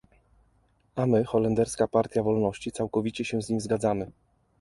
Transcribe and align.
A 0.95 1.05
my, 1.05 1.23
Holenderska 1.23 1.87
Partia 1.87 2.23
Wolności, 2.23 2.71
całkowicie 2.71 3.25
się 3.25 3.41
z 3.41 3.49
nim 3.49 3.59
zgadzamy 3.61 4.11